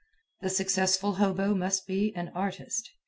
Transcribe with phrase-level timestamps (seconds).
[0.41, 2.89] The successful hobo must be an artist.